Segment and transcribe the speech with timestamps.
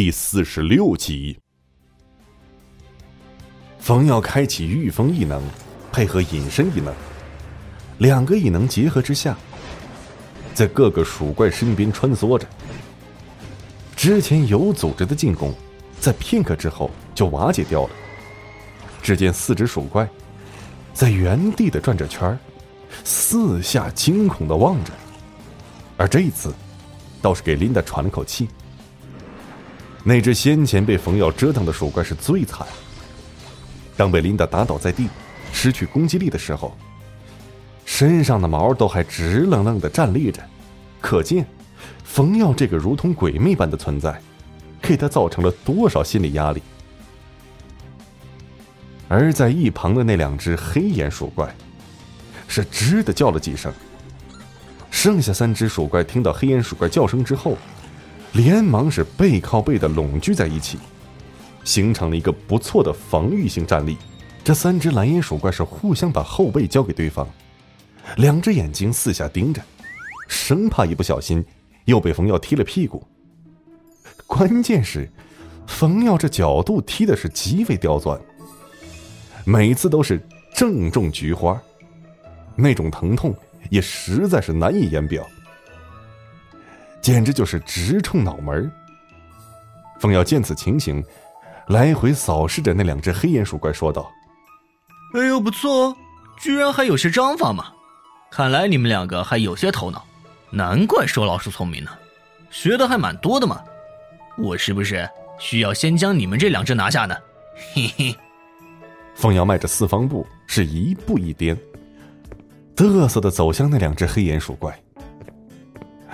[0.00, 1.36] 第四十六集。
[3.80, 5.42] 冯耀开启御风异能，
[5.90, 6.94] 配合隐身异能，
[7.98, 9.36] 两个异能结合之下，
[10.54, 12.46] 在各个鼠怪身边穿梭着。
[13.96, 15.52] 之前有组织的进攻，
[15.98, 17.90] 在片刻之后就瓦解掉了。
[19.02, 20.08] 只见四只鼠怪
[20.94, 22.38] 在原地的转着圈儿，
[23.02, 24.92] 四下惊恐的望着。
[25.96, 26.54] 而这一次，
[27.20, 28.48] 倒是给琳达喘了口气。
[30.04, 32.66] 那只先前被冯耀折腾的鼠怪是最惨。
[33.96, 35.08] 当被琳达打倒在地，
[35.52, 36.76] 失去攻击力的时候，
[37.84, 40.42] 身上的毛都还直愣愣的站立着，
[41.00, 41.44] 可见
[42.04, 44.20] 冯耀这个如同鬼魅般的存在，
[44.80, 46.62] 给他造成了多少心理压力。
[49.08, 51.52] 而在一旁的那两只黑眼鼠怪，
[52.46, 53.72] 是吱的叫了几声。
[54.90, 57.56] 剩下三只鼠怪听到黑眼鼠怪叫声之后，
[58.32, 60.78] 连忙是背靠背的拢聚在一起，
[61.64, 63.96] 形成了一个不错的防御性战力。
[64.44, 67.26] 这三只蓝眼鼠怪是互相把后背交给对方，
[68.16, 69.60] 两只眼睛四下盯着，
[70.28, 71.44] 生怕一不小心
[71.84, 73.02] 又被冯耀踢了屁股。
[74.26, 75.10] 关键是，
[75.66, 78.18] 冯耀这角度踢的是极为刁钻，
[79.44, 80.22] 每次都是
[80.54, 81.60] 正中菊花，
[82.56, 83.34] 那种疼痛。
[83.70, 85.26] 也实在是难以言表，
[87.00, 88.70] 简直就是直冲脑门
[90.00, 91.02] 凤瑶见此情形，
[91.68, 94.10] 来回扫视着那两只黑眼鼠怪，说道
[95.14, 95.96] ：“哎呦，不错哦，
[96.38, 97.72] 居然还有些章法嘛！
[98.30, 100.04] 看来你们两个还有些头脑，
[100.50, 101.90] 难怪说老鼠聪明呢，
[102.50, 103.60] 学的还蛮多的嘛。
[104.36, 107.16] 我是不是需要先将你们这两只拿下呢？”
[107.74, 108.14] 嘿嘿。
[109.16, 111.58] 凤瑶迈着四方步，是一步一颠。
[112.76, 114.80] 嘚瑟的走向那两只黑眼鼠怪，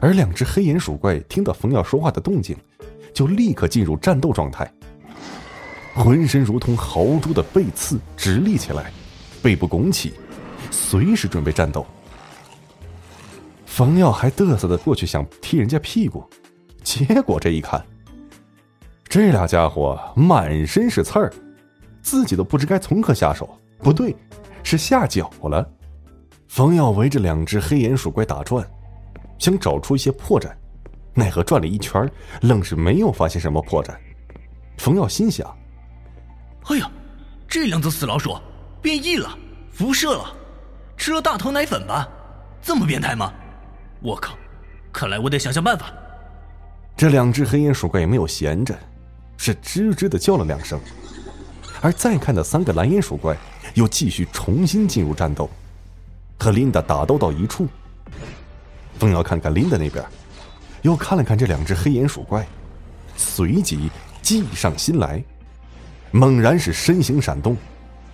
[0.00, 2.56] 而两只黑眼鼠怪听到冯耀说话的动静，
[3.12, 4.70] 就立刻进入战斗状态，
[5.94, 8.90] 浑身如同豪猪的背刺直立起来，
[9.42, 10.14] 背部拱起，
[10.70, 11.86] 随时准备战斗。
[13.66, 16.24] 冯耀还嘚瑟的过去想踢人家屁股，
[16.82, 17.84] 结果这一看，
[19.04, 21.32] 这俩家伙满身是刺儿，
[22.02, 24.16] 自己都不知该从何下手，不对，
[24.62, 25.66] 是下脚了。
[26.48, 28.66] 冯耀围着两只黑眼鼠怪打转，
[29.40, 30.52] 想找出一些破绽，
[31.14, 32.08] 奈何转了一圈，
[32.42, 33.96] 愣是没有发现什么破绽。
[34.76, 35.44] 冯耀心想
[36.68, 36.88] ：“哎呀，
[37.48, 38.38] 这两只死老鼠
[38.80, 39.36] 变异了，
[39.72, 40.32] 辐射了，
[40.96, 42.06] 吃了大头奶粉吧？
[42.62, 43.32] 这么变态吗？
[44.00, 44.36] 我靠！
[44.92, 45.92] 看来我得想想办法。”
[46.94, 48.78] 这两只黑眼鼠怪也没有闲着，
[49.38, 50.78] 是吱吱的叫了两声，
[51.80, 53.34] 而再看的三个蓝眼鼠怪，
[53.72, 55.48] 又继续重新进入战斗。
[56.38, 57.66] 和琳达打斗到一处，
[59.00, 60.04] 冯耀看看琳达那边，
[60.82, 62.46] 又看了看这两只黑眼鼠怪，
[63.16, 63.90] 随即
[64.20, 65.24] 计上心来，
[66.10, 67.56] 猛然是身形闪动，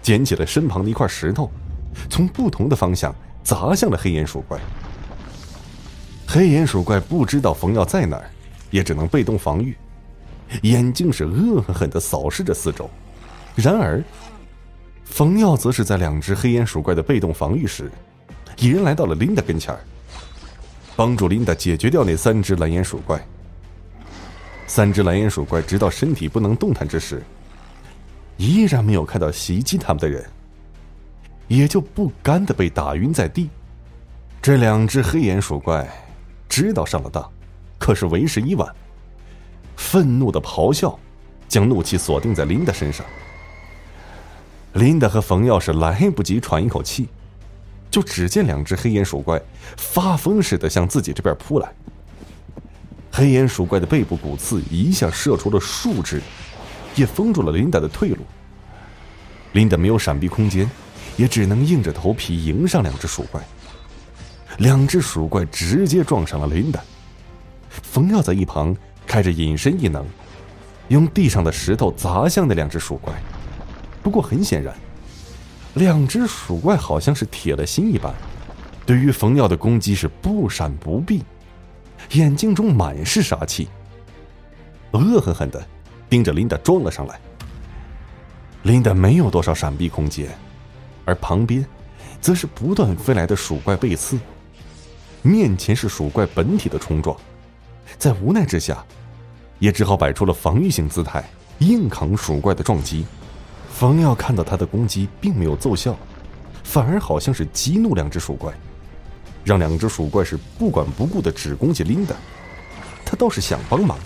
[0.00, 1.50] 捡起了身旁的一块石头，
[2.08, 3.12] 从不同的方向
[3.42, 4.56] 砸向了黑眼鼠怪。
[6.28, 8.30] 黑眼鼠怪不知道冯耀在哪儿，
[8.70, 9.76] 也只能被动防御，
[10.62, 12.88] 眼睛是恶狠狠的扫视着四周。
[13.56, 14.00] 然而，
[15.04, 17.90] 冯耀则是在两只黑眼鼠怪的被动防御时。
[18.58, 19.80] 一人来到了琳达跟前儿，
[20.98, 23.24] 帮助琳达解决掉那三只蓝眼鼠怪。
[24.66, 27.22] 三只蓝眼鼠怪直到身体不能动弹之时，
[28.36, 30.28] 依然没有看到袭击他们的人，
[31.46, 33.48] 也就不甘的被打晕在地。
[34.42, 35.88] 这两只黑眼鼠怪
[36.48, 37.30] 知道上了当，
[37.78, 38.68] 可是为时已晚，
[39.76, 40.98] 愤怒的咆哮，
[41.48, 43.06] 将怒气锁定在琳达身上。
[44.72, 47.08] 琳达和冯耀是来不及喘一口气。
[47.90, 49.40] 就只见两只黑眼鼠怪
[49.76, 51.68] 发疯似的向自己这边扑来。
[53.10, 56.20] 黑眼鼠怪的背部骨刺一下射出了数只，
[56.94, 58.18] 也封住了琳达的退路。
[59.52, 60.70] 琳达没有闪避空间，
[61.16, 63.42] 也只能硬着头皮迎上两只鼠怪。
[64.58, 66.80] 两只鼠怪直接撞上了琳达。
[67.68, 70.06] 冯耀在一旁开着隐身异能，
[70.88, 73.12] 用地上的石头砸向那两只鼠怪。
[74.02, 74.74] 不过很显然。
[75.74, 78.12] 两只鼠怪好像是铁了心一般，
[78.84, 81.22] 对于冯耀的攻击是不闪不避，
[82.12, 83.68] 眼睛中满是杀气，
[84.92, 85.64] 恶狠狠的
[86.08, 87.20] 盯着琳达撞了上来。
[88.64, 90.28] 琳达没有多少闪避空间，
[91.04, 91.64] 而旁边
[92.20, 94.18] 则是不断飞来的鼠怪背刺，
[95.22, 97.16] 面前是鼠怪本体的冲撞，
[97.98, 98.84] 在无奈之下，
[99.60, 101.24] 也只好摆出了防御性姿态，
[101.60, 103.06] 硬扛鼠怪的撞击。
[103.72, 105.96] 冯耀看到他的攻击并没有奏效，
[106.64, 108.52] 反而好像是激怒两只鼠怪，
[109.44, 112.14] 让两只鼠怪是不管不顾的只攻击琳达。
[113.04, 113.96] 他倒是想帮忙，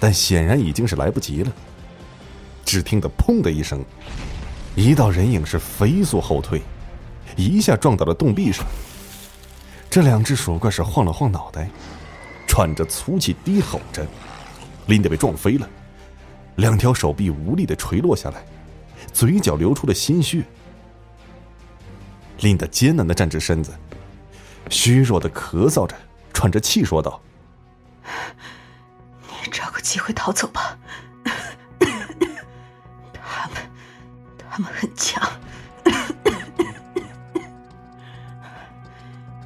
[0.00, 1.52] 但显然已经是来不及了。
[2.64, 3.84] 只听得“砰”的一声，
[4.74, 6.62] 一道人影是飞速后退，
[7.36, 8.66] 一下撞到了洞壁上。
[9.88, 11.70] 这两只鼠怪是晃了晃脑袋，
[12.48, 14.04] 喘着粗气低吼着，
[14.86, 15.68] 琳达被撞飞了，
[16.56, 18.44] 两条手臂无力的垂落下来，
[19.16, 20.44] 嘴角流出了鲜血。
[22.40, 23.72] 琳达艰难的站直身子，
[24.68, 25.96] 虚弱的咳嗽着，
[26.34, 27.18] 喘着气说道
[29.26, 30.76] ：“你找个机会逃走吧，
[33.14, 33.70] 他们，
[34.50, 35.26] 他们很强。”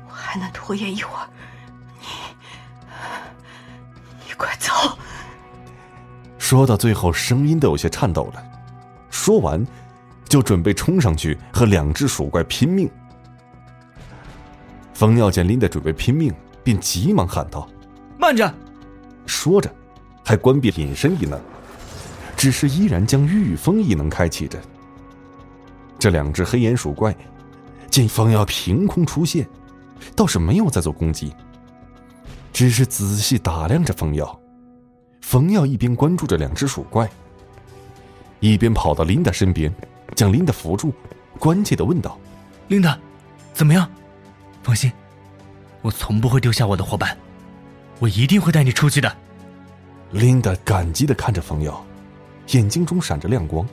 [0.08, 1.28] 我还能拖延一会儿，
[2.00, 2.06] 你，
[4.26, 4.99] 你快走！
[6.38, 8.44] 说到最后，声音都有些颤抖了。
[9.22, 9.62] 说完，
[10.26, 12.90] 就准备冲上去和两只鼠怪拼命。
[14.94, 16.32] 冯耀见琳达准备拼命，
[16.64, 17.69] 便急忙喊道
[18.19, 18.50] ：“慢着！”
[19.26, 19.70] 说着，
[20.25, 21.38] 还关闭隐身异能，
[22.34, 24.58] 只是依然将御风异能开启着。
[25.99, 27.14] 这两只黑眼鼠怪
[27.90, 29.46] 见冯耀凭空出现。
[30.17, 31.31] 倒是没有在做攻击，
[32.55, 34.40] 只是仔细打量着冯耀。
[35.20, 37.06] 冯耀一边关注着两只鼠怪，
[38.40, 39.72] 一边跑到琳达身边，
[40.16, 40.92] 将琳达扶住，
[41.38, 42.19] 关切的问道
[42.69, 42.98] ：“琳达，
[43.52, 43.88] 怎么样？
[44.62, 44.90] 放心，
[45.82, 47.16] 我从不会丢下我的伙伴，
[47.98, 49.16] 我一定会带你出去的。”
[50.12, 51.84] 琳达感激的看着冯耀，
[52.48, 53.64] 眼睛中闪着亮光，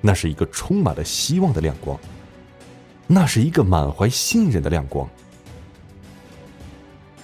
[0.00, 1.98] 那是一个充满了希望的亮光，
[3.06, 5.06] 那是一个满怀信任的亮光。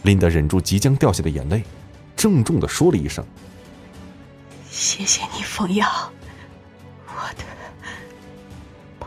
[0.03, 1.63] 琳达忍住即将掉下的眼泪，
[2.15, 3.25] 郑重的说了一声
[4.71, 5.89] ：“谢谢你，冯耀，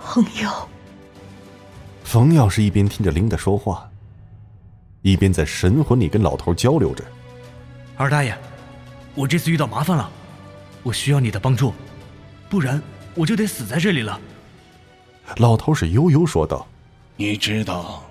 [0.09, 0.49] 朋友。”
[2.03, 3.87] 冯耀是一边听着琳达说话，
[5.03, 7.03] 一边在神魂里跟老头交流着
[7.95, 8.35] ：“二大爷，
[9.13, 10.09] 我这次遇到麻烦了，
[10.81, 11.73] 我需要你的帮助，
[12.49, 12.81] 不然
[13.13, 14.19] 我就得死在这里了。”
[15.37, 16.67] 老头是悠悠说道
[17.15, 18.03] ：“你知道，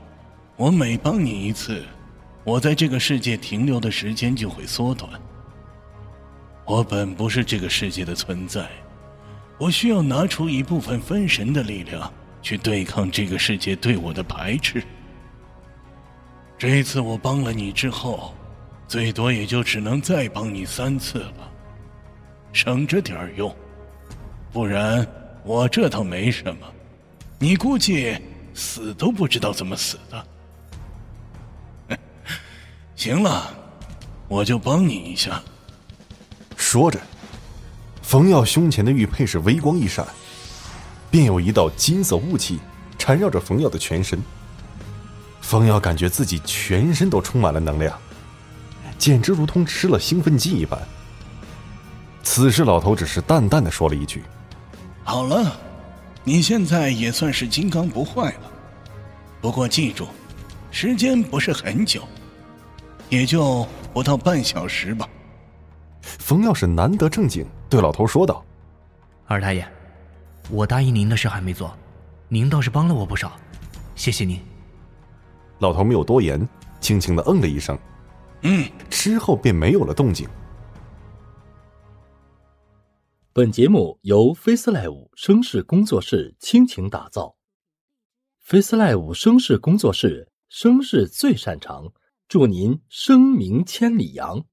[0.57, 1.85] 我每帮你一次。”
[2.45, 5.11] 我在这个世界停留的时间就会缩短。
[6.65, 8.67] 我本不是这个世界的存在，
[9.59, 14.83] 我需要拿出一部分分神的力量去对抗这个世界对我的排斥。
[16.57, 18.35] 这一次我帮了你之后，
[18.87, 21.53] 最多也就只能再帮你三次了，
[22.53, 23.55] 省着点用。
[24.53, 25.07] 不然
[25.45, 26.67] 我这倒没什么，
[27.39, 28.17] 你估计
[28.55, 30.27] 死都不知道怎么死的。
[32.97, 33.55] 行了，
[34.29, 35.43] 我就帮你一下。
[36.57, 37.01] 说着，
[38.09, 40.03] 冯耀胸前的玉佩是微光一闪，
[41.11, 42.59] 便有一道金色雾气
[42.99, 44.19] 缠绕着冯耀的全身。
[45.43, 47.95] 冯耀感觉自己全身都充满了能量，
[48.97, 50.81] 简直如同吃了兴奋剂一般。
[52.23, 54.23] 此时，老头只是淡淡的说了一句
[55.05, 55.61] ：“好了，
[56.25, 58.51] 你现在也算是金刚不坏了。
[59.43, 60.09] 不过记住，
[60.71, 62.09] 时间不是很久。”
[63.11, 65.07] 也就不到半小时吧。
[66.19, 68.45] 冯耀是难得正经，对老头说道
[69.27, 69.67] ：“二大爷，
[70.51, 71.77] 我答应您的事还没做，
[72.29, 73.39] 您倒是帮了我不少，
[73.95, 74.41] 谢谢您。”
[75.61, 76.49] 老头没有多言，
[76.81, 77.79] 轻轻的嗯了一声，
[78.43, 80.29] 嗯，之后便没有了动静。
[83.33, 87.37] 本节目由 FaceLive 声势工作室倾情打造
[88.47, 91.93] ，FaceLive 声势工作室声势最擅长。
[92.29, 94.45] 祝您声名千里扬！